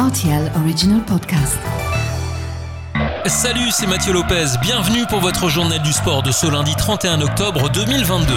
[0.00, 1.58] RTL Original Podcast.
[3.26, 4.46] Salut, c'est Mathieu Lopez.
[4.62, 8.32] Bienvenue pour votre journal du sport de ce lundi 31 octobre 2022.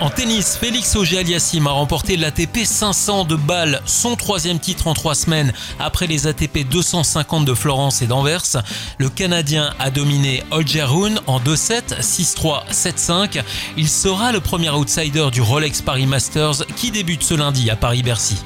[0.00, 5.14] En tennis, Félix Auger-Aliassime a remporté l'ATP 500 de Bâle, son troisième titre en trois
[5.14, 8.62] semaines après les ATP 250 de Florence et d'Anvers.
[8.96, 13.42] Le Canadien a dominé Holger Rune en 2-7, 6-3, 7-5.
[13.76, 18.38] Il sera le premier outsider du Rolex Paris Masters qui débute ce lundi à Paris-Bercy.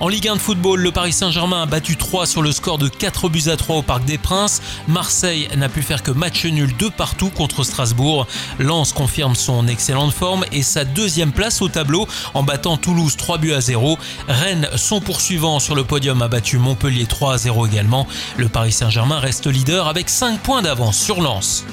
[0.00, 2.86] En Ligue 1 de football, le Paris Saint-Germain a battu 3 sur le score de
[2.86, 4.62] 4 buts à 3 au Parc des Princes.
[4.86, 8.28] Marseille n'a pu faire que match nul de partout contre Strasbourg.
[8.60, 13.38] Lens confirme son excellente forme et sa deuxième place au tableau en battant Toulouse 3
[13.38, 13.98] buts à 0.
[14.28, 18.06] Rennes, son poursuivant sur le podium, a battu Montpellier 3 à 0 également.
[18.36, 21.64] Le Paris Saint-Germain reste leader avec 5 points d'avance sur Lens.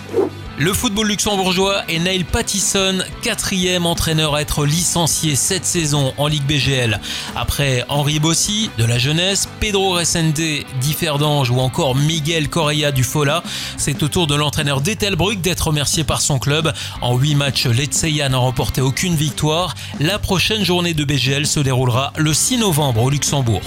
[0.57, 6.45] Le football luxembourgeois est Neil Pattison, quatrième entraîneur à être licencié cette saison en Ligue
[6.45, 7.01] BGL.
[7.35, 10.39] Après Henri Bossi de la jeunesse, Pedro Resende
[10.79, 13.43] d'Ifferdange ou encore Miguel Correa du Fola,
[13.75, 16.71] c'est au tour de l'entraîneur d'Etelbruck d'être remercié par son club.
[17.01, 19.75] En 8 matchs, l'Etseya n'a remporté aucune victoire.
[19.99, 23.61] La prochaine journée de BGL se déroulera le 6 novembre au Luxembourg.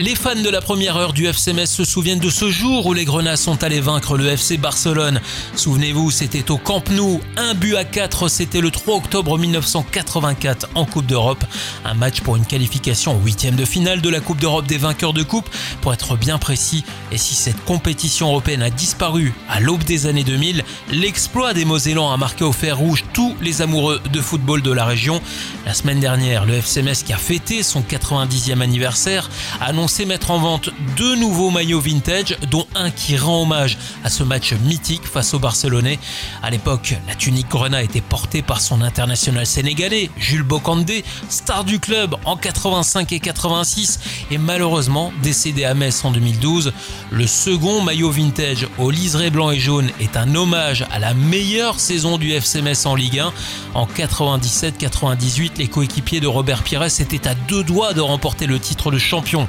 [0.00, 2.92] Les fans de la première heure du FC Metz se souviennent de ce jour où
[2.92, 5.20] les Grenats sont allés vaincre le FC Barcelone.
[5.54, 10.84] Souvenez-vous, c'était au Camp Nou, un but à 4, c'était le 3 octobre 1984 en
[10.84, 11.44] Coupe d'Europe.
[11.84, 15.22] Un match pour une qualification huitième de finale de la Coupe d'Europe des vainqueurs de
[15.22, 15.48] coupe,
[15.80, 16.82] pour être bien précis.
[17.12, 22.10] Et si cette compétition européenne a disparu à l'aube des années 2000, l'exploit des Mosellans
[22.10, 25.22] a marqué au fer rouge tous les amoureux de football de la région.
[25.66, 30.30] La semaine dernière, le FC Metz qui a fêté son 90e anniversaire annonce sait mettre
[30.30, 35.06] en vente deux nouveaux maillots vintage, dont un qui rend hommage à ce match mythique
[35.06, 35.98] face au Barcelonais.
[36.42, 41.80] À l'époque, la tunique Grenat était portée par son international sénégalais, Jules Bocandé, star du
[41.80, 46.72] club en 85 et 86 et malheureusement décédé à Metz en 2012.
[47.10, 51.80] Le second maillot vintage au liseré blanc et jaune est un hommage à la meilleure
[51.80, 53.32] saison du FC Metz en Ligue 1.
[53.74, 58.90] En 97-98, les coéquipiers de Robert Pires étaient à deux doigts de remporter le titre
[58.90, 59.48] de champion.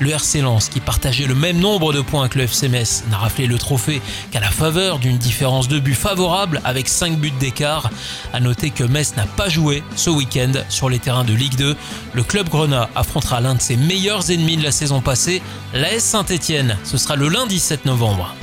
[0.00, 3.18] Le RC Lens, qui partageait le même nombre de points que le FC Metz, n'a
[3.18, 7.90] raflé le trophée qu'à la faveur d'une différence de but favorable avec 5 buts d'écart.
[8.32, 11.76] A noter que Metz n'a pas joué ce week-end sur les terrains de Ligue 2.
[12.12, 15.42] Le club Grenat affrontera l'un de ses meilleurs ennemis de la saison passée,
[15.74, 16.76] l'AS Saint-Etienne.
[16.84, 18.34] Ce sera le lundi 7 novembre.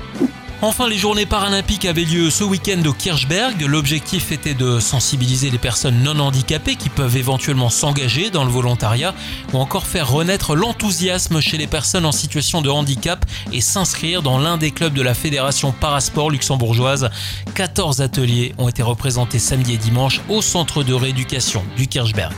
[0.66, 3.62] Enfin, les journées paralympiques avaient lieu ce week-end au Kirchberg.
[3.64, 9.14] L'objectif était de sensibiliser les personnes non handicapées qui peuvent éventuellement s'engager dans le volontariat
[9.52, 14.40] ou encore faire renaître l'enthousiasme chez les personnes en situation de handicap et s'inscrire dans
[14.40, 17.10] l'un des clubs de la Fédération Parasport luxembourgeoise.
[17.56, 22.36] 14 ateliers ont été représentés samedi et dimanche au centre de rééducation du Kirchberg.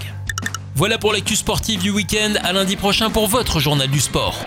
[0.73, 2.33] Voilà pour l'actu sportive du week-end.
[2.43, 4.43] À lundi prochain pour votre journal du sport.